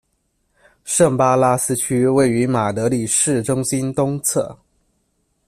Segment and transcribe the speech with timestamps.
[0.83, 4.57] 圣巴拉斯区位于马德里市中心东侧。